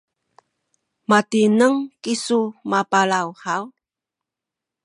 matineng 1.09 1.77
kisu 2.03 2.39
mapalaw 2.69 3.27
haw? 3.43 3.63